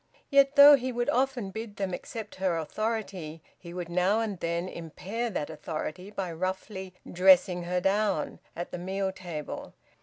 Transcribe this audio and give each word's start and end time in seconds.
Yet, 0.31 0.55
though 0.55 0.73
he 0.75 0.91
would 0.91 1.11
often 1.11 1.51
bid 1.51 1.75
them 1.75 1.93
accept 1.93 2.33
her 2.37 2.57
authority, 2.57 3.43
he 3.55 3.71
would 3.71 3.87
now 3.87 4.19
and 4.19 4.39
then 4.39 4.67
impair 4.67 5.29
that 5.29 5.51
authority 5.51 6.09
by 6.09 6.31
roughly 6.31 6.95
`dressing 7.05 7.65
her 7.65 7.79
down' 7.79 8.39
at 8.55 8.71
the 8.71 8.79
meal 8.79 9.11
table. 9.11 9.75